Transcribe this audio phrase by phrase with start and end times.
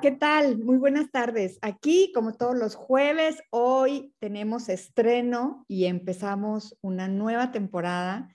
[0.00, 0.58] ¿qué tal?
[0.58, 1.58] Muy buenas tardes.
[1.62, 8.28] Aquí, como todos los jueves, hoy tenemos estreno y empezamos una nueva temporada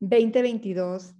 [0.00, 1.14] 2022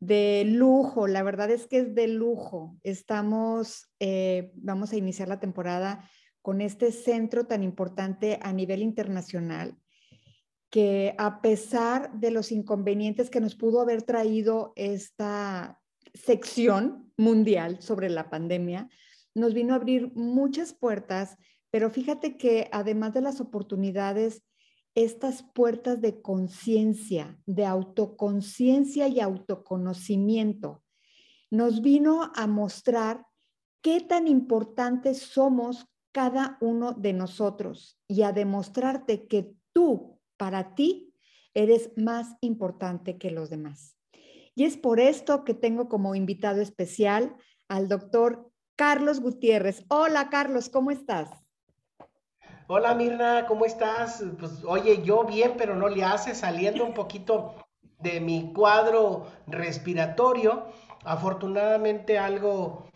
[0.00, 1.08] de lujo.
[1.08, 2.78] La verdad es que es de lujo.
[2.82, 6.08] Estamos, eh, vamos a iniciar la temporada
[6.40, 9.76] con este centro tan importante a nivel internacional
[10.70, 15.80] que a pesar de los inconvenientes que nos pudo haber traído esta
[16.14, 18.88] sección mundial sobre la pandemia,
[19.38, 21.36] nos vino a abrir muchas puertas,
[21.70, 24.42] pero fíjate que además de las oportunidades,
[24.94, 30.82] estas puertas de conciencia, de autoconciencia y autoconocimiento,
[31.50, 33.26] nos vino a mostrar
[33.80, 41.14] qué tan importantes somos cada uno de nosotros y a demostrarte que tú, para ti,
[41.54, 43.96] eres más importante que los demás.
[44.54, 47.36] Y es por esto que tengo como invitado especial
[47.68, 48.47] al doctor
[48.78, 49.84] Carlos Gutiérrez.
[49.88, 51.28] Hola Carlos, ¿cómo estás?
[52.68, 54.22] Hola Mirna, ¿cómo estás?
[54.38, 57.56] Pues oye, yo bien, pero no le hace saliendo un poquito
[57.98, 60.66] de mi cuadro respiratorio.
[61.04, 62.88] Afortunadamente algo,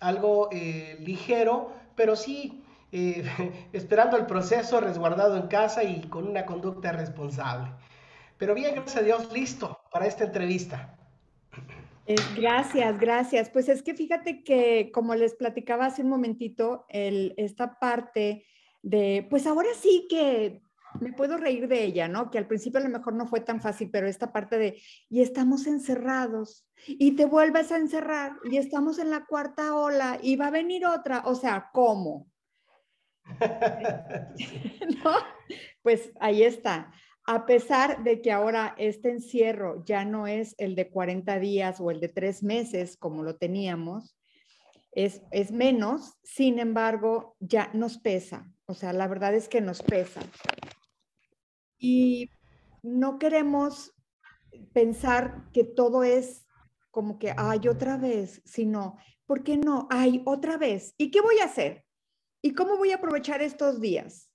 [0.00, 3.22] algo eh, ligero, pero sí eh,
[3.74, 7.70] esperando el proceso, resguardado en casa y con una conducta responsable.
[8.38, 10.97] Pero bien, gracias a Dios, listo para esta entrevista
[12.36, 13.50] gracias, gracias.
[13.50, 18.44] Pues es que fíjate que, como les platicaba hace un momentito, esta parte
[18.82, 20.62] de, pues ahora sí que
[21.00, 22.30] me puedo reír de ella, ¿no?
[22.30, 25.20] Que al principio a lo mejor no fue tan fácil, pero esta parte de, y
[25.20, 30.46] estamos encerrados, y te vuelves a encerrar, y estamos en la cuarta ola, y va
[30.46, 32.28] a venir otra, o sea, ¿cómo?
[35.04, 35.12] ¿No?
[35.82, 36.90] Pues ahí está
[37.30, 41.90] a pesar de que ahora este encierro ya no es el de 40 días o
[41.90, 44.16] el de tres meses como lo teníamos,
[44.92, 48.50] es, es menos, sin embargo, ya nos pesa.
[48.64, 50.22] O sea, la verdad es que nos pesa.
[51.76, 52.30] Y
[52.82, 53.92] no queremos
[54.72, 56.46] pensar que todo es
[56.90, 59.86] como que, hay otra vez, sino, ¿por qué no?
[59.90, 60.94] Hay otra vez.
[60.96, 61.84] ¿Y qué voy a hacer?
[62.40, 64.27] ¿Y cómo voy a aprovechar estos días?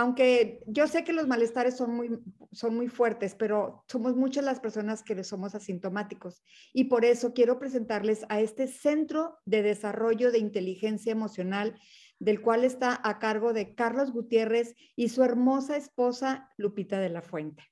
[0.00, 2.18] Aunque yo sé que los malestares son muy,
[2.52, 6.42] son muy fuertes, pero somos muchas las personas que somos asintomáticos.
[6.72, 11.78] Y por eso quiero presentarles a este Centro de Desarrollo de Inteligencia Emocional,
[12.18, 17.20] del cual está a cargo de Carlos Gutiérrez y su hermosa esposa Lupita de la
[17.20, 17.62] Fuente.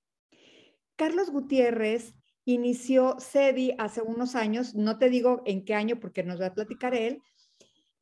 [0.96, 6.38] Carlos Gutiérrez inició CEDI hace unos años, no te digo en qué año porque nos
[6.38, 7.22] va a platicar él,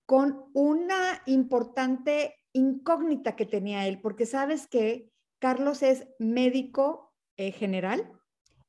[0.05, 8.11] con una importante incógnita que tenía él, porque sabes que Carlos es médico eh, general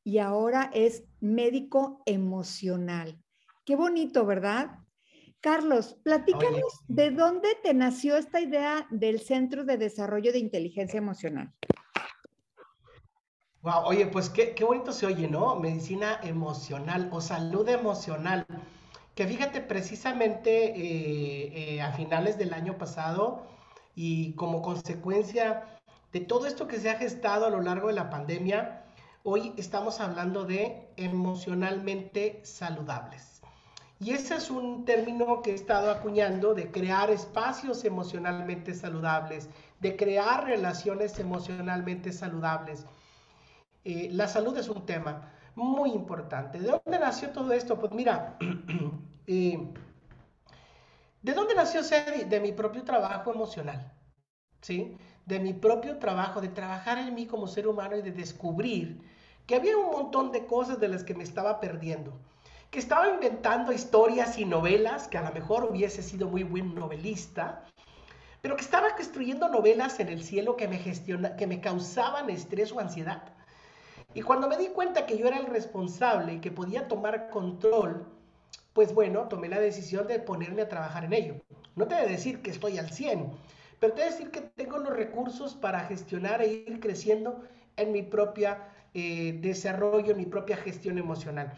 [0.03, 3.19] y ahora es médico emocional.
[3.65, 4.79] Qué bonito, ¿verdad?
[5.39, 11.53] Carlos, platícanos de dónde te nació esta idea del Centro de Desarrollo de Inteligencia Emocional.
[13.61, 15.55] Wow, oye, pues qué, bonito se oye, ¿no?
[15.59, 18.45] Medicina emocional o salud emocional.
[19.15, 23.45] Que fíjate, precisamente eh, eh, a finales del año pasado,
[23.97, 25.66] y como consecuencia
[26.13, 28.84] de todo esto que se ha gestado a lo largo de la pandemia,
[29.24, 33.41] hoy estamos hablando de emocionalmente saludables.
[34.00, 39.50] Y ese es un término que he estado acuñando de crear espacios emocionalmente saludables,
[39.80, 42.85] de crear relaciones emocionalmente saludables.
[43.84, 46.59] Eh, la salud es un tema muy importante.
[46.59, 47.79] ¿De dónde nació todo esto?
[47.79, 48.38] Pues mira,
[49.25, 49.74] eh,
[51.27, 52.23] ¿De dónde nació Sedi?
[52.23, 53.91] De mi propio trabajo emocional,
[54.61, 54.97] ¿sí?
[55.25, 59.01] De mi propio trabajo, de trabajar en mí como ser humano y de descubrir
[59.45, 62.17] que había un montón de cosas de las que me estaba perdiendo.
[62.71, 67.66] Que estaba inventando historias y novelas, que a lo mejor hubiese sido muy buen novelista,
[68.41, 72.72] pero que estaba construyendo novelas en el cielo que me, gestiona, que me causaban estrés
[72.72, 73.34] o ansiedad.
[74.13, 78.16] Y cuando me di cuenta que yo era el responsable que podía tomar control
[78.78, 81.34] pues bueno, tomé la decisión de ponerme a trabajar en ello.
[81.76, 83.32] No te voy a decir que estoy al 100,
[83.79, 87.41] pero te voy a decir que tengo los recursos para gestionar e ir creciendo
[87.76, 91.53] en mi propia eh, desarrollo, en mi propia gestión emocional.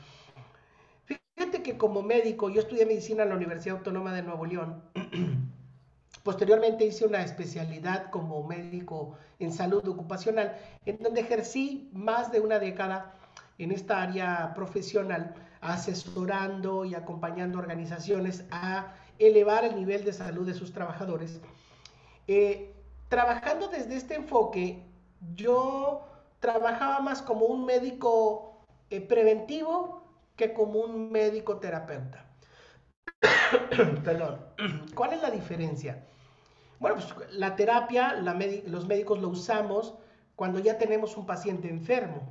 [1.03, 4.81] Fíjate que como médico, yo estudié medicina en la Universidad Autónoma de Nuevo León.
[6.23, 12.59] Posteriormente hice una especialidad como médico en salud ocupacional, en donde ejercí más de una
[12.59, 13.13] década
[13.57, 20.53] en esta área profesional asesorando y acompañando organizaciones a elevar el nivel de salud de
[20.53, 21.41] sus trabajadores.
[22.27, 22.73] Eh,
[23.09, 24.83] trabajando desde este enfoque,
[25.35, 26.05] yo
[26.39, 30.03] trabajaba más como un médico eh, preventivo
[30.35, 32.25] que como un médico terapeuta.
[34.03, 34.39] Perdón.
[34.95, 36.05] ¿Cuál es la diferencia?
[36.79, 39.95] Bueno, pues la terapia, los médicos lo usamos
[40.35, 42.21] cuando ya tenemos un paciente enfermo.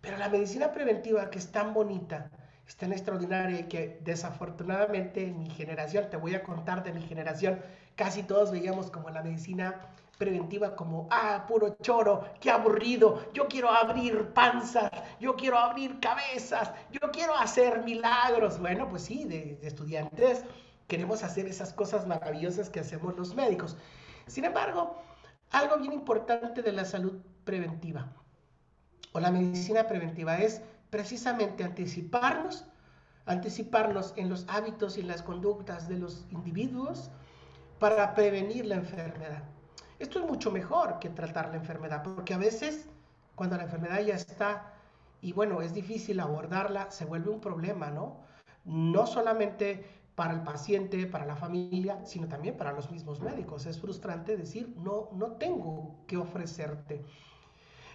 [0.00, 2.30] Pero la medicina preventiva, que es tan bonita,
[2.66, 7.02] es tan extraordinaria y que desafortunadamente en mi generación, te voy a contar de mi
[7.02, 7.60] generación,
[7.96, 9.74] casi todos veíamos como la medicina
[10.18, 14.90] preventiva como, ah, puro choro, qué aburrido, yo quiero abrir panzas,
[15.20, 18.58] yo quiero abrir cabezas, yo quiero hacer milagros.
[18.58, 20.44] Bueno, pues sí, de, estudiantes
[20.88, 23.76] queremos hacer esas cosas maravillosas que hacemos los médicos.
[24.26, 24.96] Sin embargo,
[25.50, 28.08] algo bien importante de la salud preventiva
[29.12, 30.60] o la medicina preventiva es
[30.90, 32.64] precisamente anticiparnos,
[33.26, 37.10] anticiparnos en los hábitos y las conductas de los individuos
[37.78, 39.42] para prevenir la enfermedad.
[39.98, 42.88] Esto es mucho mejor que tratar la enfermedad, porque a veces
[43.34, 44.72] cuando la enfermedad ya está
[45.20, 48.18] y bueno, es difícil abordarla, se vuelve un problema, ¿no?
[48.64, 49.84] No solamente
[50.14, 53.66] para el paciente, para la familia, sino también para los mismos médicos.
[53.66, 57.04] Es frustrante decir, no, no tengo que ofrecerte.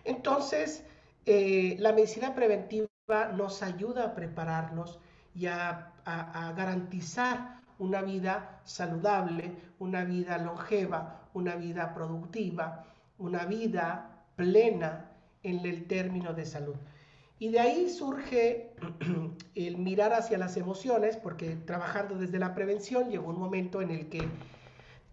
[0.06, 0.86] Entonces,
[1.26, 2.88] eh, la medicina preventiva
[3.36, 5.00] nos ayuda a prepararnos
[5.36, 5.94] y a
[6.56, 12.86] garantizar una vida saludable, una vida longeva, una vida productiva,
[13.18, 15.12] una vida plena
[15.44, 16.76] en el término de salud.
[17.40, 18.72] Y de ahí surge
[19.56, 24.08] el mirar hacia las emociones, porque trabajando desde la prevención llegó un momento en el
[24.08, 24.28] que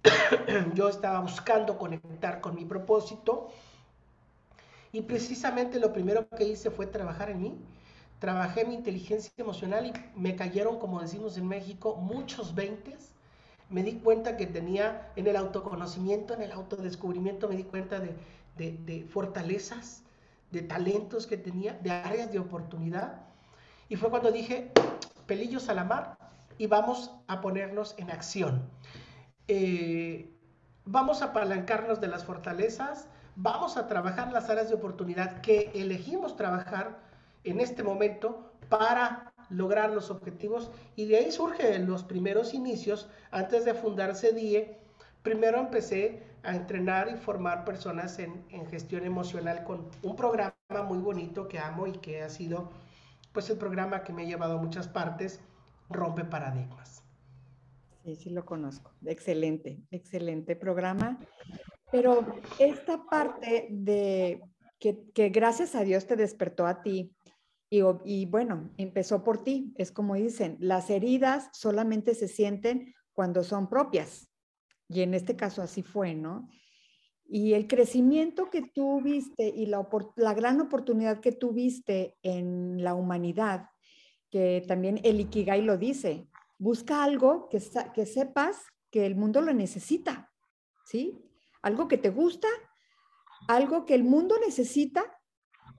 [0.74, 3.48] yo estaba buscando conectar con mi propósito
[4.92, 7.54] y precisamente lo primero que hice fue trabajar en mí.
[8.19, 13.10] Trabajé mi inteligencia emocional y me cayeron, como decimos en México, muchos veintes
[13.70, 19.06] me di cuenta que tenía en el autoconocimiento, en el autodescubrimiento, me di cuenta de,
[19.08, 20.02] fortalezas,
[20.50, 23.22] de talentos que tenía, de áreas de oportunidad.
[23.88, 24.72] Y fue cuando dije,
[25.26, 26.19] pelillos a la mar
[26.58, 28.69] y vamos a ponernos en acción.
[29.46, 30.34] Eh,
[30.84, 33.06] vamos a apalancarnos de las fortalezas,
[33.42, 36.98] vamos a trabajar las áreas de oportunidad que elegimos trabajar
[37.44, 43.08] en este momento para lograr los objetivos y de ahí surgen los primeros inicios.
[43.31, 44.76] Antes de fundarse DIE,
[45.22, 50.54] primero empecé a entrenar y formar personas en, gestión emocional con un programa
[50.87, 52.70] muy bonito que amo y que ha sido
[53.32, 55.40] pues el programa que me ha llevado a muchas partes,
[55.88, 57.02] Rompe Paradigmas.
[58.04, 58.92] Sí, sí lo conozco.
[59.04, 61.19] Excelente, excelente programa.
[61.90, 62.25] Pero
[62.58, 64.40] esta parte de
[64.78, 67.14] que, gracias a Dios te despertó a ti,
[67.72, 69.72] y, bueno, empezó por ti.
[69.76, 74.28] Es como dicen, las heridas solamente se sienten cuando son propias.
[74.88, 76.48] Y en este caso así fue, ¿no?
[77.28, 79.87] Y el crecimiento que tuviste y la,
[80.34, 83.69] gran oportunidad que tuviste en la humanidad,
[84.31, 86.26] que también el Ikigai lo dice,
[86.58, 88.56] busca algo que sepas
[88.90, 90.32] que el mundo lo necesita,
[90.84, 91.29] ¿sí?
[91.62, 92.48] Algo que te gusta,
[93.48, 95.02] algo que el mundo necesita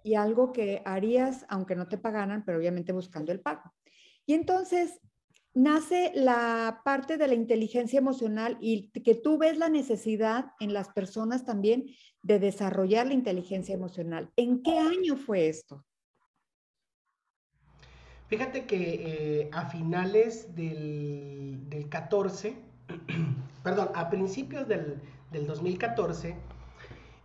[0.03, 3.73] y algo que harías aunque no te pagaran, pero obviamente buscando el pago.
[4.25, 4.99] Y entonces
[5.53, 10.89] nace la parte de la inteligencia emocional y que tú ves la necesidad en las
[10.89, 11.87] personas también
[12.23, 14.31] de desarrollar la inteligencia emocional.
[14.35, 15.85] ¿En qué año fue esto?
[18.27, 22.55] Fíjate que eh, a finales del, del 14,
[23.63, 25.01] perdón, a principios del,
[25.31, 26.35] del 2014,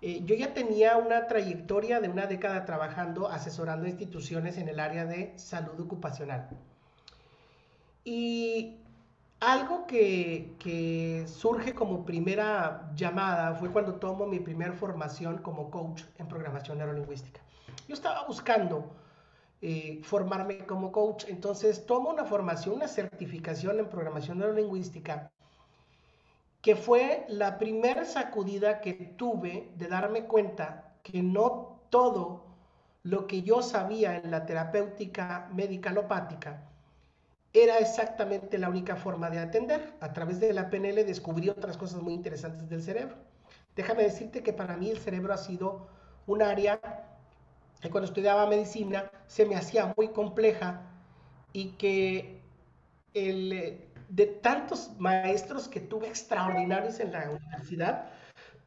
[0.02, 5.04] eh, yo ya tenía una trayectoria de una década trabajando, asesorando instituciones en el área
[5.04, 6.48] de salud ocupacional.
[8.04, 8.76] Y
[9.40, 16.28] algo que, surge como primera llamada fue cuando tomo mi primera formación como coach en
[16.28, 17.40] programación neurolingüística.
[17.88, 18.94] Yo estaba buscando
[19.60, 25.32] eh, formarme como coach, entonces tomo una formación, una certificación en programación neurolingüística
[26.66, 32.44] que fue la primera sacudida que tuve de darme cuenta que no todo
[33.04, 36.68] lo que yo sabía en la terapéutica médica alopática
[37.52, 39.94] era exactamente la única forma de atender.
[40.00, 43.14] A través de la PNL descubrí otras cosas muy interesantes del cerebro.
[43.76, 45.86] Déjame decirte que para mí el cerebro ha sido
[46.26, 46.80] un área
[47.80, 50.82] que cuando estudiaba medicina se me hacía muy compleja
[51.52, 52.42] y que
[53.14, 58.10] el, de tantos maestros que tuve extraordinarios en la universidad,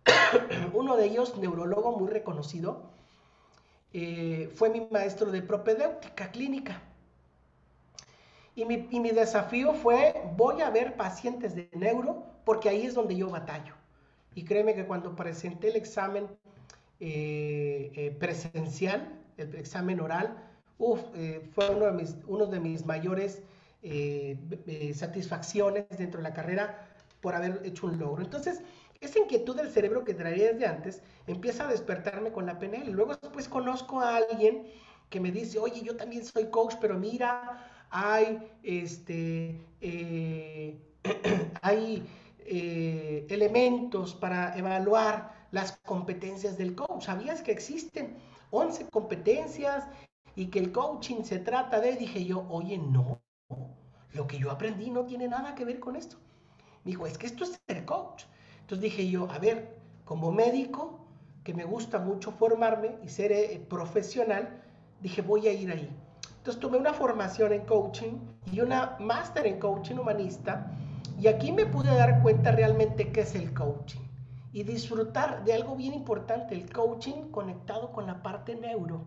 [0.73, 2.89] uno de ellos, neurólogo muy reconocido,
[3.93, 6.81] eh, fue mi maestro de propedéutica clínica.
[8.55, 13.29] Y mi, desafío fue, voy a ver pacientes de neuro porque ahí es donde yo
[13.29, 13.73] batallo.
[14.35, 16.27] Y créeme que cuando presenté el examen
[16.99, 20.45] eh, eh, presencial, el examen oral,
[20.77, 23.41] fue uno de mis, uno de mis mayores
[23.81, 26.87] eh, satisfacciones dentro de la carrera
[27.21, 28.23] por haber hecho un logro.
[28.23, 28.61] Entonces,
[29.01, 32.91] esa inquietud del cerebro que traía desde antes empieza a despertarme con la PNL.
[32.91, 34.67] Luego después conozco a alguien
[35.09, 40.77] que me dice, oye, yo también soy coach, pero mira, hay, este, eh,
[41.61, 42.05] hay
[42.39, 47.05] eh, elementos para evaluar las competencias del coach.
[47.05, 48.17] ¿Sabías que existen
[48.51, 49.85] 11 competencias
[50.35, 53.18] y que el coaching se trata de, dije yo, oye, no,
[54.13, 56.17] lo que yo aprendí no tiene nada que ver con esto.
[56.83, 58.23] Me dijo, es que esto es ser coach.
[58.61, 61.05] Entonces dije yo, a ver, como médico,
[61.43, 64.61] que me gusta mucho formarme y ser eh, profesional,
[65.01, 65.89] dije, voy a ir ahí.
[66.37, 68.13] Entonces tomé una formación en coaching
[68.51, 70.71] y una máster en coaching humanista
[71.19, 73.99] y aquí me pude dar cuenta realmente qué es el coaching
[74.51, 79.05] y disfrutar de algo bien importante, el coaching conectado con la parte neuro,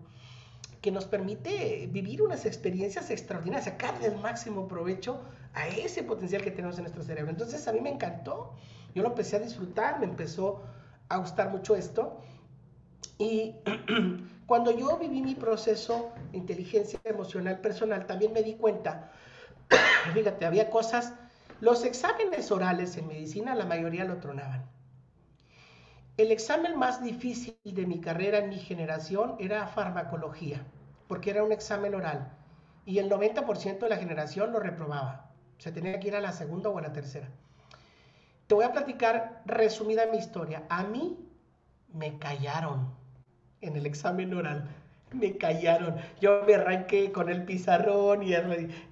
[0.82, 5.22] que nos permite vivir unas experiencias extraordinarias, sacarle el máximo provecho
[5.54, 7.30] a ese potencial que tenemos en nuestro cerebro.
[7.30, 8.54] Entonces a mí me encantó,
[8.92, 10.64] yo lo empecé a disfrutar, me empezó
[11.08, 12.20] a gustar mucho esto.
[13.16, 13.54] Y
[14.46, 19.12] cuando yo viví mi proceso de inteligencia emocional personal, también me di cuenta,
[20.14, 21.14] fíjate, había cosas,
[21.60, 24.68] los exámenes orales en medicina la mayoría lo tronaban.
[26.22, 30.64] El examen más difícil de mi carrera en mi generación era farmacología,
[31.08, 32.30] porque era un examen oral
[32.86, 35.32] y el 90% de la generación lo reprobaba.
[35.58, 37.28] Se tenía que ir a la segunda o a la tercera.
[38.46, 40.62] Te voy a platicar resumida mi historia.
[40.68, 41.18] A mí
[41.92, 42.94] me callaron
[43.60, 44.70] en el examen oral.
[45.10, 45.96] Me callaron.
[46.20, 48.32] Yo me arranqué con el pizarrón y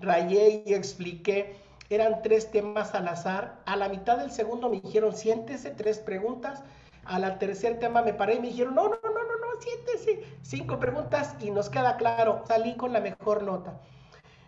[0.00, 1.54] rayé y expliqué.
[1.90, 3.60] Eran tres temas al azar.
[3.66, 6.64] A la mitad del segundo me dijeron, siéntese, tres preguntas
[7.04, 10.22] a la tercer tema me paré y me dijeron, no, no, no, no, no, siéntese.
[10.42, 13.80] Cinco preguntas y nos queda claro, salí con la mejor nota.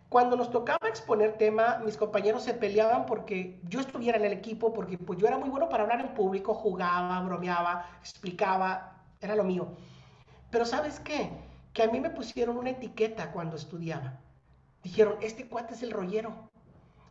[0.09, 4.73] Cuando nos tocaba exponer tema, mis compañeros se peleaban porque yo estuviera en el equipo,
[4.75, 9.44] porque pues yo era muy bueno para hablar en público, jugaba, bromeaba, explicaba, era lo
[9.44, 9.68] mío.
[10.50, 11.30] Pero ¿sabes qué?
[11.73, 14.21] Que a mí me pusieron una etiqueta cuando estudiaba.
[14.82, 16.50] Dijeron, este cuate es el rollero.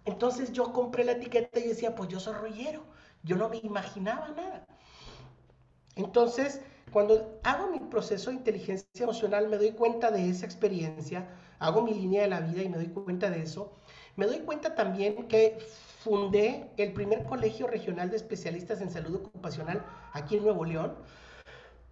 [0.05, 2.83] Entonces yo compré la etiqueta y decía, pues yo soy rollero.
[3.23, 4.65] Yo no me imaginaba nada.
[5.95, 11.29] Entonces, cuando hago mi proceso de inteligencia emocional, me doy cuenta de esa experiencia,
[11.59, 13.73] hago mi línea de la vida y me doy cuenta de eso.
[14.15, 15.57] Me doy cuenta también que
[16.03, 20.95] fundé el primer colegio regional de especialistas en salud ocupacional aquí en Nuevo León,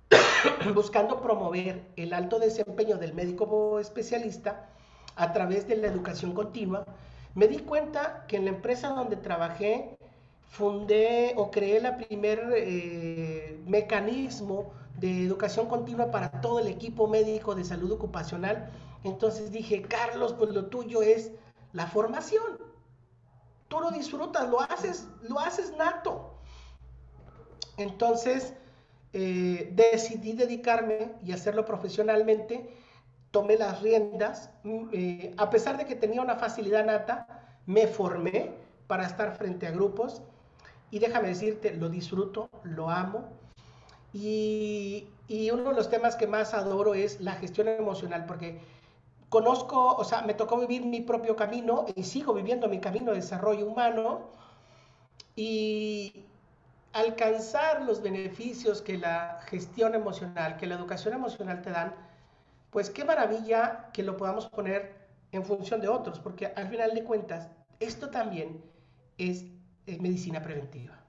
[0.74, 4.70] buscando promover el alto desempeño del médico especialista
[5.16, 6.86] a través de la educación continua.
[7.36, 9.98] Me di cuenta que en la empresa donde trabajé
[10.50, 17.56] fundé o creé el primer eh, mecanismo de educación continua para todo el equipo médico
[17.56, 18.70] de salud ocupacional.
[19.04, 21.32] Entonces dije, Carlos, pues lo tuyo es
[21.72, 22.58] la formación.
[23.68, 26.34] Tú lo disfrutas, lo haces, lo haces nato.
[27.78, 28.54] Entonces
[29.14, 32.76] eh, decidí dedicarme y hacerlo profesionalmente.
[33.30, 34.50] Tomé las riendas.
[34.64, 38.52] Mm, eh, a pesar de que tenía una facilidad nata, me formé
[38.88, 40.24] para estar frente a grupos
[40.92, 43.30] y déjame decirte, lo disfruto, lo amo.
[44.14, 45.08] Y,
[45.52, 48.60] uno de los temas que más adoro es la gestión emocional, porque
[49.30, 53.18] conozco, o sea, me tocó vivir mi propio camino y sigo viviendo mi camino de
[53.18, 54.30] desarrollo humano
[55.36, 56.26] y
[56.94, 61.94] alcanzar los beneficios que la gestión emocional, que la educación emocional te dan,
[62.72, 64.98] pues qué maravilla que lo podamos poner
[65.32, 68.64] en función de otros, porque al final de cuentas, esto también
[69.20, 69.46] es
[70.00, 71.06] medicina preventiva.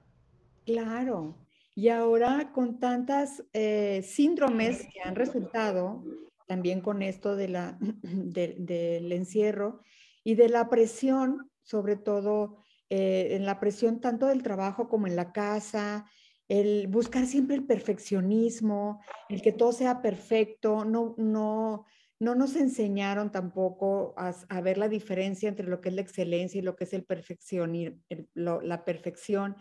[0.65, 1.37] Claro.
[1.75, 6.03] Y ahora con tantas eh, síndromes que han resultado,
[6.47, 9.81] también con esto de la, del encierro
[10.23, 12.57] y de la presión, sobre todo
[12.89, 16.05] eh, en la presión tanto del trabajo como en la casa,
[16.49, 21.85] el buscar siempre el perfeccionismo, el que todo sea perfecto, no, no,
[22.21, 26.61] no nos enseñaron tampoco a, ver la diferencia entre lo que es la excelencia y
[26.61, 27.99] lo que es el perfección y
[28.35, 29.55] la perfección.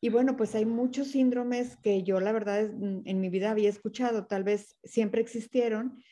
[0.00, 3.68] Y bueno, pues hay muchos síndromes que yo la verdad mm, en mi vida había
[3.68, 6.02] escuchado, tal vez siempre existieron,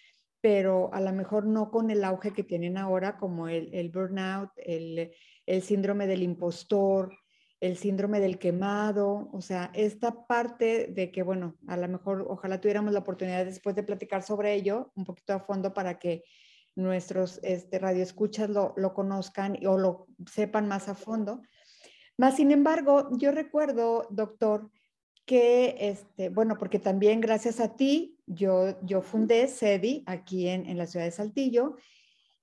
[0.40, 5.62] pero a lo mejor no con el auge que tienen ahora, como el, burnout, el
[5.62, 7.12] síndrome del impostor,
[7.60, 12.60] el síndrome del quemado, o sea, esta parte de que, bueno, a lo mejor ojalá
[12.60, 16.24] tuviéramos la oportunidad después de platicar sobre ello un poquito a fondo para que
[16.76, 21.42] nuestros este, radioescuchas lo, lo conozcan o lo sepan más a fondo.
[22.16, 24.70] Más sin embargo, yo recuerdo, doctor,
[25.24, 30.78] que, este, bueno, porque también gracias a ti, yo, yo fundé SEDI aquí en, en
[30.78, 31.76] la ciudad de Saltillo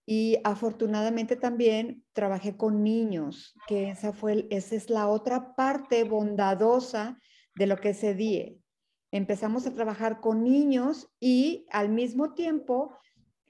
[0.05, 7.19] Y afortunadamente también trabajé con niños, que esa, fue, esa es la otra parte bondadosa
[7.55, 8.59] de lo que se die.
[9.11, 12.97] Empezamos a trabajar con niños y al mismo tiempo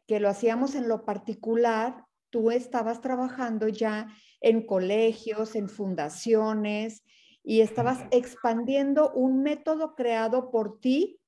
[0.08, 4.08] que lo hacíamos en lo particular, tú estabas trabajando ya
[4.42, 7.04] en colegios, en fundaciones
[7.44, 11.20] y estabas expandiendo un método creado por ti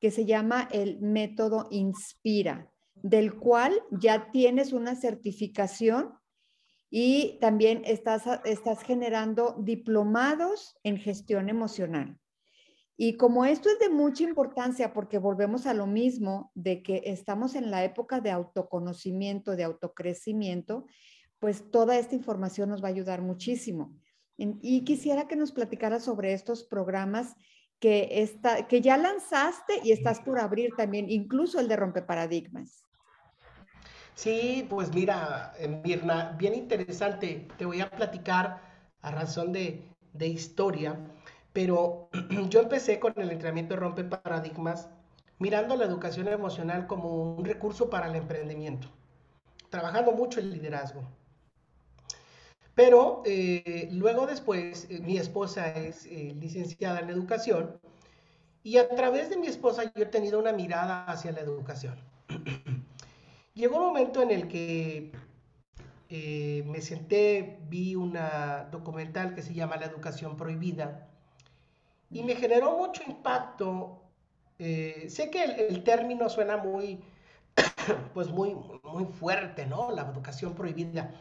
[0.00, 2.70] que se llama el método Inspira,
[3.08, 6.14] del cual ya tienes una certificación
[6.90, 12.18] y también estás, estás generando diplomados en gestión emocional.
[12.96, 17.54] Y como esto es de mucha importancia, porque volvemos a lo mismo, de que estamos
[17.54, 20.86] en la época de autoconocimiento, de autocrecimiento,
[21.38, 23.94] pues toda esta información nos va a ayudar muchísimo.
[24.36, 27.36] Y quisiera que nos platicara sobre estos programas
[27.78, 32.85] que, está, que ya lanzaste y estás por abrir también, incluso el de Rompe Paradigmas.
[34.16, 35.52] Sí, pues mira,
[35.84, 37.46] Mirna, bien interesante.
[37.58, 38.62] Te voy a platicar
[39.02, 39.84] a razón de,
[40.18, 40.96] historia,
[41.52, 42.08] pero
[42.48, 44.88] yo empecé con el entrenamiento Rompe Paradigmas
[45.38, 48.88] mirando la educación emocional como un recurso para el emprendimiento,
[49.68, 51.02] trabajando mucho el liderazgo.
[52.74, 57.78] Pero eh, luego después, eh, mi esposa es eh, licenciada en educación
[58.62, 61.96] y a través de mi esposa yo he tenido una mirada hacia la educación.
[63.56, 65.12] Llegó un momento en el que
[66.66, 71.08] me senté, vi una documental que se llama La educación prohibida
[72.10, 74.02] y me generó mucho impacto.
[74.58, 77.00] sé que el, el, término suena muy,
[78.12, 79.90] pues muy, muy fuerte, ¿no?
[79.90, 81.14] La educación prohibida.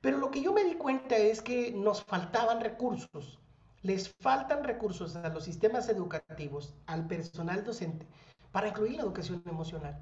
[0.00, 3.40] Pero lo que yo me di cuenta es que nos faltaban recursos.
[3.82, 8.06] Les faltan recursos a los sistemas educativos, al personal docente,
[8.52, 10.00] para incluir la educación emocional.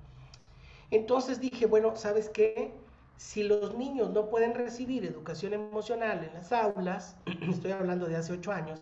[0.90, 2.72] Entonces dije, bueno, ¿sabes qué?
[3.16, 7.16] Si los niños no pueden recibir educación emocional en las aulas,
[7.50, 8.80] estoy hablando de hace ocho años,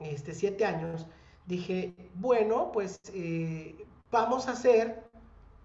[0.00, 1.06] este, siete años,
[1.46, 5.04] dije, bueno, pues eh, vamos a hacer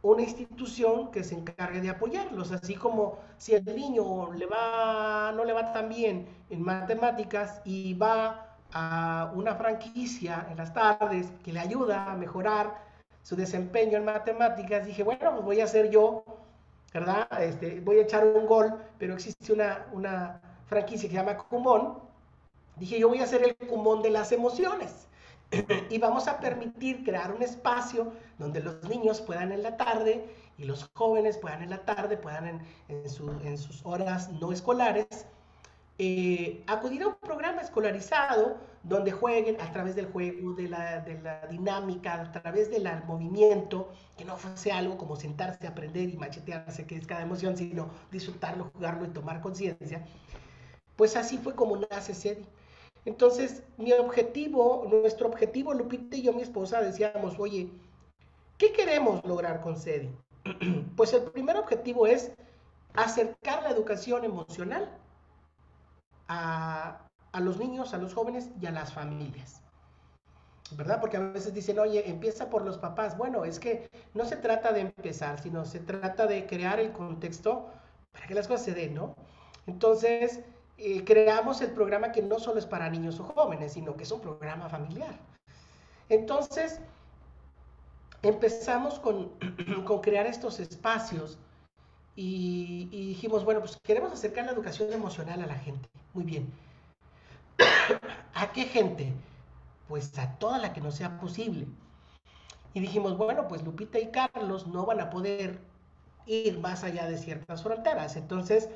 [0.02, 5.44] una institución que se encargue de apoyarlos, así como si el niño le va, no
[5.44, 11.52] le va tan bien en matemáticas y va a una franquicia en las tardes que
[11.52, 12.89] le ayuda a mejorar
[13.30, 16.24] su desempeño en matemáticas, dije, bueno, pues voy a hacer yo,
[16.92, 17.28] ¿verdad?
[17.44, 22.00] Este, voy a echar un gol, pero existe una, una franquicia que se llama Cumón.
[22.76, 25.08] Dije, yo voy a hacer el Cumón de las emociones
[25.92, 30.26] y vamos a permitir crear un espacio donde los niños puedan en la tarde
[30.58, 35.28] y los jóvenes puedan en la tarde, puedan en, sus horas no escolares,
[36.00, 41.22] eh, acudir a un programa escolarizado donde jueguen a través del juego, de la, de
[41.22, 46.86] la dinámica, a través del movimiento, que no fuese algo como sentarse, aprender y machetearse,
[46.86, 50.06] que es cada emoción, sino disfrutarlo, jugarlo y tomar conciencia.
[50.96, 52.46] Pues así fue como nace SEDI.
[53.06, 57.70] Entonces, mi objetivo, nuestro objetivo, Lupita y yo, mi esposa, decíamos, oye,
[58.58, 60.10] ¿qué queremos lograr con SEDI?
[60.96, 62.34] Pues el primer objetivo es
[62.94, 64.90] acercar la educación emocional
[66.28, 69.62] a, los niños, a los jóvenes y a las familias.
[70.72, 71.00] ¿verdad?
[71.00, 73.18] Porque a veces dicen, oye, empieza por los papás.
[73.18, 77.68] Bueno, es que no se trata de empezar, sino se trata de crear el contexto
[78.12, 79.16] para que las cosas se den, ¿no?
[79.66, 80.42] Entonces,
[80.78, 84.12] eh, creamos el programa que no solo es para niños o jóvenes, sino que es
[84.12, 85.18] un programa familiar.
[86.08, 86.80] Entonces,
[88.22, 89.32] empezamos con,
[89.86, 91.38] con crear estos espacios
[92.16, 95.88] y, dijimos, bueno, pues queremos acercar la educación emocional a la gente.
[96.14, 96.52] Muy bien.
[98.34, 99.14] ¿A qué gente?
[99.88, 101.68] Pues a toda la que no sea posible.
[102.74, 105.60] Y dijimos, bueno, pues Lupita y Carlos no van a poder
[106.26, 108.16] ir más allá de ciertas fronteras.
[108.16, 108.70] Entonces,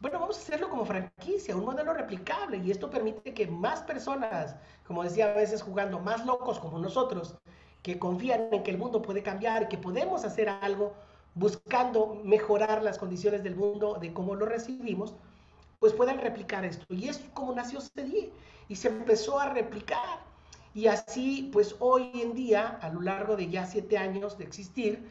[0.00, 4.56] bueno, vamos a hacerlo como franquicia, un modelo replicable y esto permite que más personas,
[4.86, 7.36] como decía a veces jugando, más locos como nosotros,
[7.82, 10.92] que confían en que el mundo puede cambiar y que podemos hacer algo
[11.34, 15.14] buscando mejorar las condiciones del mundo, de cómo lo recibimos,
[15.82, 16.86] pues puedan replicar esto.
[16.94, 18.30] Y es como nació CEDIE
[18.68, 20.20] y se empezó a replicar.
[20.74, 25.10] Y así, pues hoy en día, a lo largo de ya siete años de existir,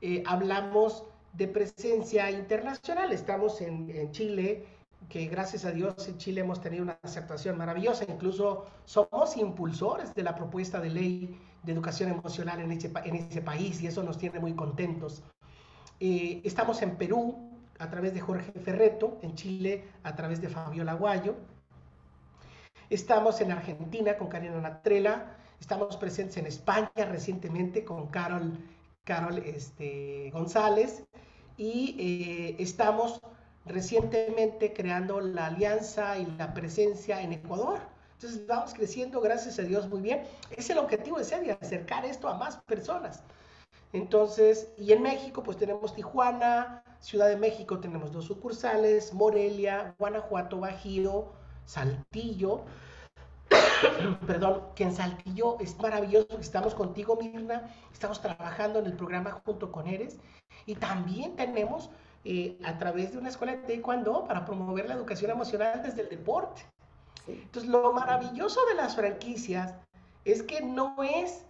[0.00, 3.10] eh, hablamos de presencia internacional.
[3.10, 4.64] Estamos en, Chile,
[5.08, 8.04] que gracias a Dios en Chile hemos tenido una aceptación maravillosa.
[8.08, 13.42] Incluso somos impulsores de la propuesta de ley de educación emocional en ese, en ese
[13.42, 15.24] país y eso nos tiene muy contentos.
[15.98, 20.94] Eh, estamos en Perú a través de Jorge Ferreto, en Chile a través de Fabiola
[20.94, 21.36] Guayo.
[22.90, 25.36] Estamos en Argentina con Karina Natrela.
[25.60, 28.58] Estamos presentes en España recientemente con Carol
[29.04, 31.04] Carol este, González.
[31.56, 33.20] y eh, estamos
[33.64, 37.80] recientemente creando la alianza y la presencia en Ecuador.
[38.14, 40.22] Entonces vamos creciendo, gracias a Dios, muy bien.
[40.50, 43.22] Es el objetivo de SEDI, acercar esto a más personas.
[43.92, 50.60] Entonces, y en México, pues tenemos Tijuana, Ciudad de México tenemos dos sucursales, Morelia, Guanajuato,
[50.60, 51.32] Bajío,
[51.64, 52.62] Saltillo.
[54.26, 59.72] Perdón, que en Saltillo es maravilloso, estamos contigo, Mirna, estamos trabajando en el programa junto
[59.72, 60.20] con Eres.
[60.64, 61.90] Y también tenemos
[62.24, 66.08] eh, a través de una escuela de taekwondo para promover la educación emocional desde el
[66.08, 66.62] deporte.
[67.26, 69.74] Entonces, lo maravilloso de las franquicias
[70.24, 71.44] es que no es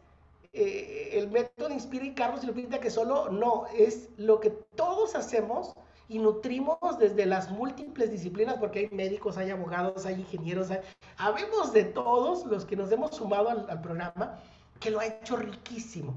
[0.54, 5.72] eh, el método Inspira y Carlos Lupita que solo, no, es lo que todos hacemos
[6.08, 10.80] y nutrimos desde las múltiples disciplinas, porque hay médicos, hay abogados, hay ingenieros, hay,
[11.16, 14.38] habemos de todos los que nos hemos sumado al, programa,
[14.78, 16.14] que lo ha hecho riquísimo,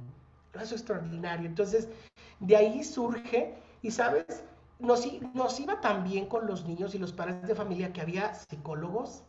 [0.53, 1.47] lo ha hecho extraordinario.
[1.47, 1.87] Entonces,
[2.41, 4.43] de ahí surge, y sabes,
[4.79, 9.23] nos, nos iba también con los niños y los padres de familia que había psicólogos,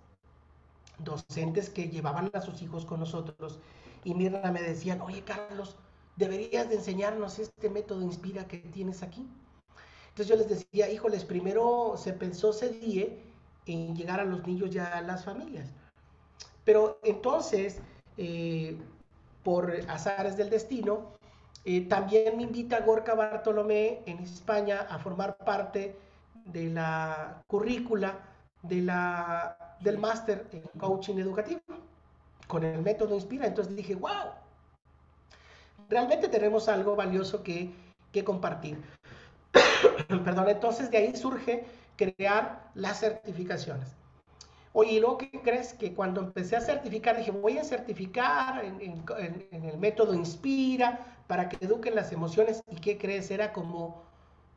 [0.98, 3.60] docentes que llevaban a sus hijos con nosotros
[4.06, 5.76] y Mirna me decían, oye Carlos,
[6.14, 9.28] deberías de enseñarnos este método Inspira que tienes aquí.
[10.10, 13.20] Entonces yo les decía, híjoles, primero se pensó CEDIE
[13.66, 15.72] en llegar a los niños y a las familias.
[16.64, 17.80] Pero entonces,
[18.16, 18.78] eh,
[19.42, 21.16] por azares del destino,
[21.64, 25.98] eh, también me invita Gorka Bartolomé en España a formar parte
[26.44, 28.20] de la currícula
[28.62, 31.65] de la, del máster en coaching educativo
[32.46, 33.46] con el método Inspira.
[33.46, 34.32] Entonces dije, wow,
[35.88, 37.70] realmente tenemos algo valioso que,
[38.12, 38.82] que compartir.
[40.08, 41.64] Perdón, entonces de ahí surge
[41.96, 43.94] crear las certificaciones.
[44.72, 45.72] Oye, ¿y luego qué crees?
[45.72, 51.48] Que cuando empecé a certificar, dije, voy a certificar en, en, el método Inspira para
[51.48, 52.62] que eduquen las emociones.
[52.70, 53.30] ¿Y qué crees?
[53.30, 54.02] Era como,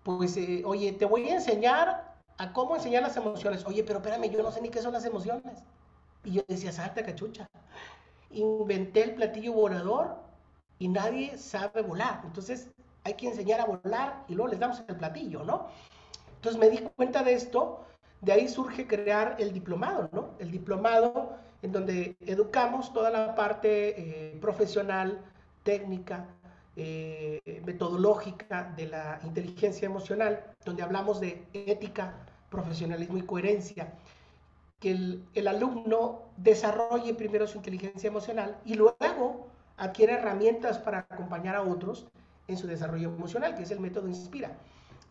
[0.03, 3.65] pues, eh, oye, te voy a enseñar a cómo enseñar las emociones.
[3.65, 5.63] Oye, pero espérame, yo no sé ni qué son las emociones.
[6.25, 7.49] Y yo decía, salta cachucha.
[8.31, 10.15] Inventé el platillo volador
[10.77, 12.21] y nadie sabe volar.
[12.23, 12.69] Entonces
[13.03, 15.67] hay que enseñar a volar y luego les damos el platillo, ¿no?
[16.35, 17.85] Entonces me di cuenta de esto,
[18.21, 20.31] de ahí surge crear el diplomado, ¿no?
[20.39, 25.19] El diplomado en donde educamos toda la parte eh, profesional,
[25.63, 26.25] técnica,
[26.75, 32.13] eh, metodológica de la inteligencia emocional, donde hablamos de ética,
[32.49, 33.93] profesionalismo y coherencia
[34.79, 34.91] que
[35.33, 42.07] el, alumno desarrolle primero su inteligencia emocional y luego adquiere herramientas para acompañar a otros
[42.47, 44.57] en su desarrollo emocional, que es el método Inspira.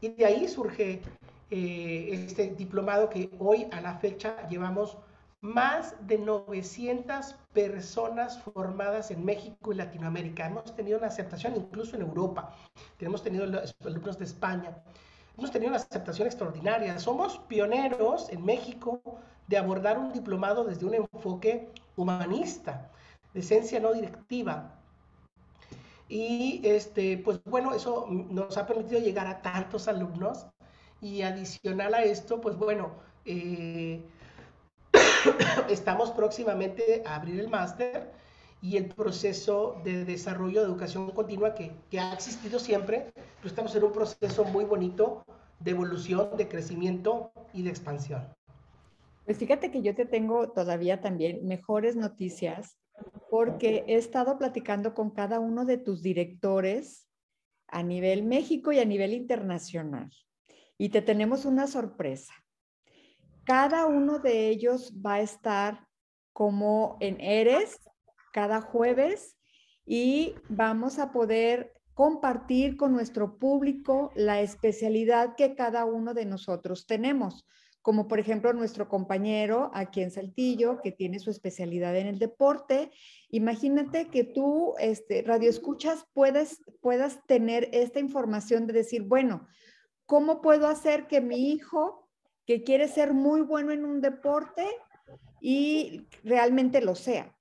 [0.01, 1.03] Y de ahí surge
[1.51, 4.97] eh, este diplomado que hoy a la fecha llevamos
[5.41, 10.47] más de 900 personas formadas en México y Latinoamérica.
[10.47, 12.55] Hemos tenido una aceptación incluso en Europa.
[12.99, 13.45] Hemos tenido
[13.85, 14.83] alumnos de España.
[15.37, 16.99] Hemos tenido una aceptación extraordinaria.
[16.99, 19.01] Somos pioneros en México
[19.49, 22.91] de abordar un diplomado desde un enfoque humanista,
[23.35, 24.75] de esencia no directiva.
[26.09, 30.47] Y este, pues bueno, eso nos ha permitido llegar a tantos alumnos
[31.01, 32.93] y adicional a esto, pues bueno,
[33.25, 34.03] eh,
[35.69, 38.11] estamos próximamente a abrir el máster
[38.61, 43.75] y el proceso de desarrollo de educación continua que, que ha existido siempre, pero estamos
[43.77, 45.25] en un proceso muy bonito
[45.61, 48.38] de evolución, de crecimiento y de expansión.
[49.29, 52.79] Pues fíjate que yo te tengo todavía también mejores noticias
[53.29, 57.07] porque he estado platicando con cada uno de tus directores
[57.67, 60.11] a nivel México y a nivel internacional.
[60.79, 62.33] Y te tenemos una sorpresa.
[63.45, 65.87] Cada uno de ellos va a estar
[66.33, 67.81] como en Eres
[68.33, 69.37] cada jueves
[69.85, 76.87] y vamos a poder compartir con nuestro público la especialidad que cada uno de nosotros
[76.87, 77.45] tenemos
[77.83, 82.91] como por ejemplo nuestro compañero aquí en Saltillo, que tiene su especialidad en el deporte.
[83.31, 89.47] Imagínate que tú, este, radio escuchas, puedes, puedas tener esta información de decir, bueno,
[90.07, 92.09] ¿cómo puedo hacer que mi hijo,
[92.47, 94.67] que quiere ser muy bueno en un deporte
[95.41, 97.35] y realmente lo sea?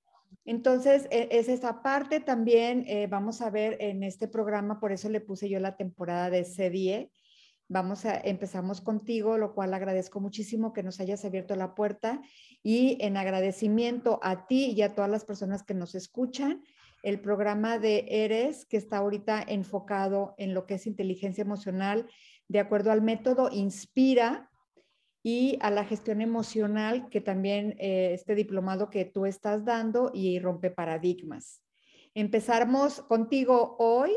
[0.48, 5.10] Entonces, e, es esa parte también, eh, vamos a ver en este programa, por eso
[5.10, 7.12] le puse yo la temporada de CDE,
[7.70, 12.22] Vamos a, empezamos contigo, lo cual agradezco muchísimo que nos hayas abierto la puerta
[12.64, 16.64] y en agradecimiento a ti y a todas las personas que nos escuchan,
[17.04, 22.08] el programa de ERES, que está ahorita enfocado en lo que es inteligencia emocional,
[22.48, 24.50] de acuerdo al método Inspira
[25.22, 30.40] y a la gestión emocional, que también eh, este diplomado que tú estás dando y
[30.40, 31.62] rompe paradigmas.
[32.14, 34.12] Empezamos contigo hoy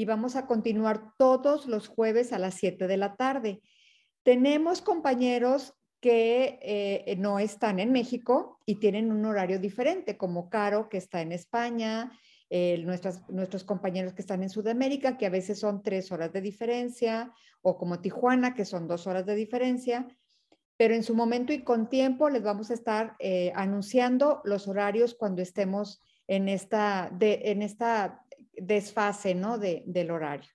[0.00, 3.60] y vamos a continuar todos los jueves a las 7 de la tarde.
[4.22, 10.88] Tenemos compañeros que eh, no están en México y tienen un horario diferente, como Caro,
[10.88, 16.10] que está en España, nuestros compañeros que están en Sudamérica, que a veces son tres
[16.10, 20.08] horas de diferencia, o como Tijuana, que son dos horas de diferencia.
[20.78, 25.14] Pero en su momento y con tiempo les vamos a estar eh, anunciando los horarios
[25.14, 28.24] cuando estemos en esta, en esta
[28.60, 29.58] desfase ¿no?
[29.58, 30.50] del horario.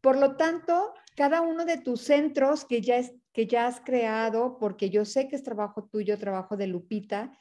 [0.00, 4.58] Por lo tanto, cada uno de tus centros que ya, es, que ya has creado,
[4.58, 7.32] porque yo sé que es trabajo tuyo, trabajo de Lupita,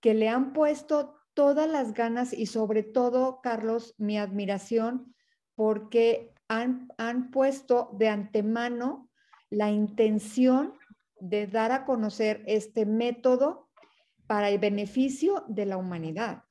[0.00, 5.14] que le han puesto todas las ganas y sobre todo, Carlos, mi admiración,
[5.54, 9.08] porque han, han puesto de antemano
[9.50, 10.74] la intención
[11.20, 13.68] de dar a conocer este método
[14.26, 16.44] para el beneficio de la humanidad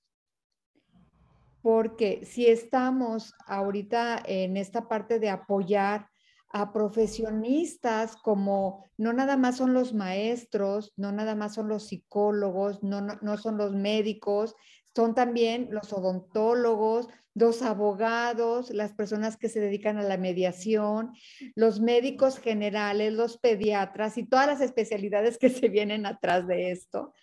[1.61, 6.07] porque si estamos ahorita en esta parte de apoyar
[6.51, 12.81] a profesionistas como no nada más son los maestros, no nada más son los psicólogos,
[12.81, 14.55] no, no, son los médicos,
[14.95, 21.13] son también los odontólogos, los abogados, las personas que se dedican a la mediación,
[21.55, 27.13] los médicos generales, los pediatras y todas las especialidades que se vienen atrás de esto.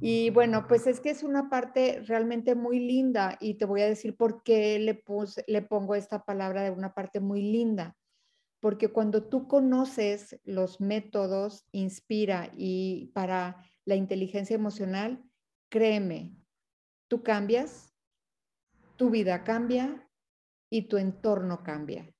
[0.00, 3.88] Y bueno, pues es que es una parte realmente muy linda y te voy a
[3.88, 5.02] decir por qué le,
[5.46, 7.96] le pongo esta palabra de una parte muy linda.
[8.60, 15.22] Porque cuando tú conoces los métodos, inspira y para la inteligencia emocional,
[15.70, 16.34] créeme,
[17.08, 17.94] tú cambias,
[18.96, 20.08] tu vida cambia
[20.70, 22.12] y tu entorno cambia.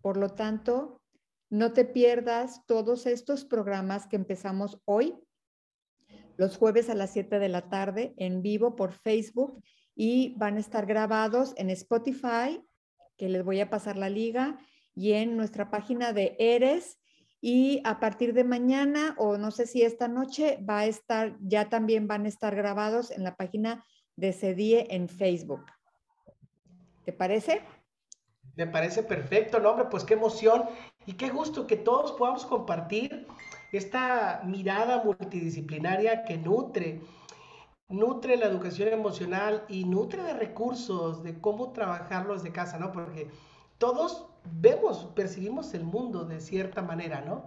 [0.00, 1.00] Por lo tanto,
[1.50, 5.18] no te pierdas todos estos programas que empezamos hoy
[6.36, 9.62] los jueves a las 7 de la tarde en vivo por Facebook
[9.94, 12.64] y van a estar grabados en Spotify,
[13.16, 14.58] que les voy a pasar la liga,
[14.94, 16.98] y en nuestra página de Eres.
[17.42, 21.70] Y a partir de mañana, o no sé si esta noche, va a estar, ya
[21.70, 23.84] también van a estar grabados en la página
[24.16, 25.64] de CEDIE en Facebook.
[27.04, 27.62] ¿Te parece?
[28.56, 30.64] Me parece perfecto, no, hombre, pues qué emoción
[31.06, 33.26] y qué gusto que todos podamos compartir
[33.72, 37.00] esta mirada multidisciplinaria que nutre,
[37.88, 42.92] nutre la educación emocional y nutre de recursos, de cómo trabajarlos de casa, ¿no?
[42.92, 43.28] Porque
[43.78, 44.26] todos
[44.60, 47.44] vemos, percibimos el mundo de cierta manera, ¿no?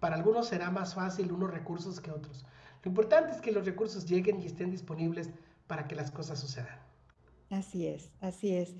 [0.00, 2.44] Para algunos será más fácil unos recursos que otros.
[2.82, 5.30] Lo importante es que los recursos lleguen y estén disponibles
[5.66, 6.78] para que las cosas sucedan.
[7.50, 8.74] Así es, así es.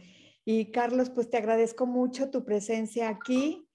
[0.44, 3.66] Y Carlos, pues te agradezco mucho tu presencia aquí.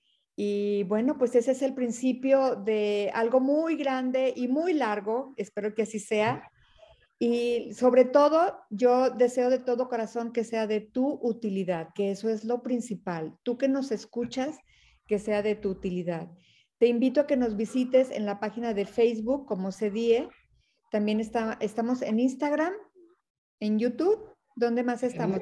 [0.41, 5.75] Y bueno, pues ese es el principio de algo muy grande y muy largo, espero
[5.75, 6.49] que así sea.
[7.19, 12.29] Y sobre todo, yo deseo de todo corazón que sea de tu utilidad, que eso
[12.29, 13.35] es lo principal.
[13.43, 14.57] Tú que nos escuchas,
[15.07, 16.31] que sea de tu utilidad.
[16.77, 20.29] Te invito a que nos visites en la página de Facebook como CEDIE.
[20.89, 22.71] También está, estamos en Instagram,
[23.59, 24.37] en YouTube.
[24.55, 25.41] ¿Dónde más estamos,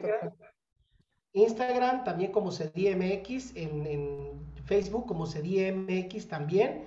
[1.33, 6.83] Instagram, también como CEDIEMX, en, en Facebook como CDMX también,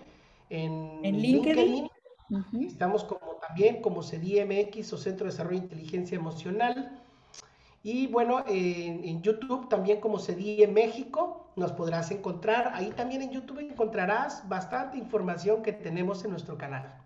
[0.50, 1.88] en, LinkedIn,
[2.66, 7.00] estamos como también como CDMX o Centro de Desarrollo de Inteligencia Emocional.
[7.82, 12.72] Y bueno, en, YouTube también como CDI México nos podrás encontrar.
[12.74, 17.00] Ahí también en YouTube encontrarás bastante información que tenemos en nuestro canal.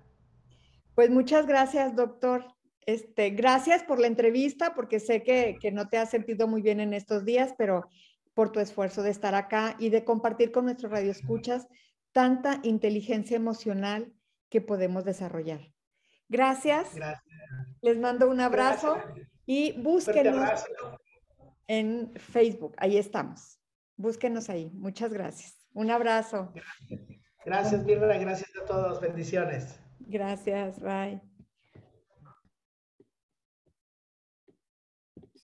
[0.96, 2.46] Pues muchas gracias, doctor.
[2.86, 6.80] Este, gracias por la entrevista, porque sé que, que no te has sentido muy bien
[6.80, 7.88] en estos días, pero
[8.34, 11.66] por tu esfuerzo de estar acá y de compartir con nuestros radioescuchas
[12.12, 14.12] tanta inteligencia emocional
[14.48, 15.60] que podemos desarrollar.
[16.28, 16.90] Gracias.
[17.80, 18.96] Les mando un abrazo
[19.46, 20.64] y búsquenos
[21.66, 22.74] en Facebook.
[22.78, 23.60] Ahí estamos.
[23.96, 24.70] Búsquenos ahí.
[24.74, 25.66] Muchas gracias.
[25.72, 26.52] Un abrazo.
[27.44, 28.16] Gracias, Mirna.
[28.16, 29.00] Gracias a todos.
[29.00, 29.78] Bendiciones.
[30.00, 30.80] Gracias.
[30.80, 31.33] Bye.